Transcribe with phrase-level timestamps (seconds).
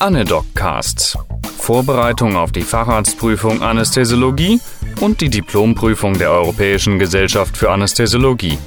[0.00, 1.18] Anedocast.
[1.58, 4.58] Vorbereitung auf die Facharztprüfung Anästhesiologie
[5.02, 8.58] und die Diplomprüfung der Europäischen Gesellschaft für Anästhesiologie.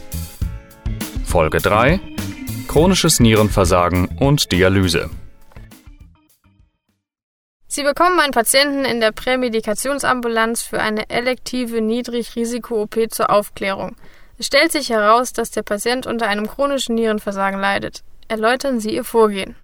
[1.25, 1.99] Folge 3
[2.67, 5.09] Chronisches Nierenversagen und Dialyse.
[7.67, 13.95] Sie bekommen einen Patienten in der Prämedikationsambulanz für eine elektive Niedrigrisiko-OP zur Aufklärung.
[14.37, 18.03] Es stellt sich heraus, dass der Patient unter einem chronischen Nierenversagen leidet.
[18.27, 19.55] Erläutern Sie Ihr Vorgehen.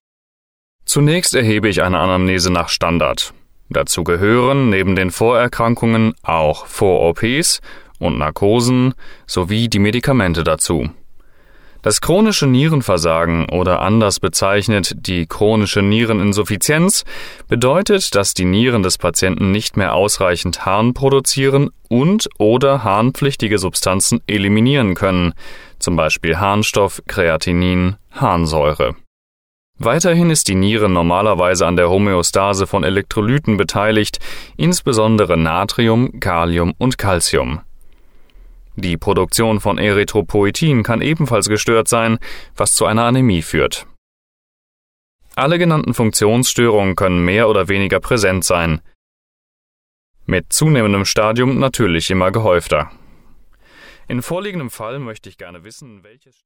[0.89, 3.35] Zunächst erhebe ich eine Anamnese nach Standard.
[3.69, 7.61] Dazu gehören neben den Vorerkrankungen auch Vor-OPs
[7.99, 8.95] und Narkosen
[9.27, 10.89] sowie die Medikamente dazu.
[11.83, 17.05] Das chronische Nierenversagen oder anders bezeichnet die chronische Niereninsuffizienz
[17.47, 24.21] bedeutet, dass die Nieren des Patienten nicht mehr ausreichend Harn produzieren und oder harnpflichtige Substanzen
[24.25, 25.33] eliminieren können,
[25.77, 28.95] zum Beispiel Harnstoff, Kreatinin, Harnsäure.
[29.81, 34.19] Weiterhin ist die Niere normalerweise an der Homöostase von Elektrolyten beteiligt,
[34.57, 37.61] insbesondere Natrium, Kalium und Calcium.
[38.75, 42.19] Die Produktion von Erythropoetin kann ebenfalls gestört sein,
[42.57, 43.87] was zu einer Anämie führt.
[45.35, 48.81] Alle genannten Funktionsstörungen können mehr oder weniger präsent sein.
[50.25, 52.91] Mit zunehmendem Stadium natürlich immer gehäufter.
[54.09, 56.43] In vorliegendem Fall möchte ich gerne wissen, welches